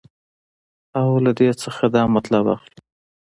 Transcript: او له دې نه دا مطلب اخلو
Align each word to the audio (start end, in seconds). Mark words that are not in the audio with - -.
او 0.99 1.09
له 1.25 1.31
دې 1.37 1.49
نه 1.79 1.87
دا 1.93 2.01
مطلب 2.15 2.45
اخلو 2.55 2.79